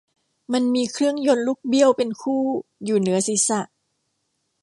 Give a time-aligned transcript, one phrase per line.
[0.53, 2.41] มันมีเครื่องยนต์ลูกเบี้ยวเป็นคู่
[2.85, 3.59] อยู่เหนือศรีษะ